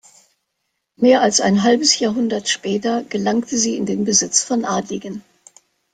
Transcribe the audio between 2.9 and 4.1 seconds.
gelangte sie in